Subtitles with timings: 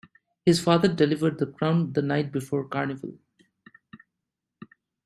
[0.47, 3.19] His father delivered the crown the night before Carnival.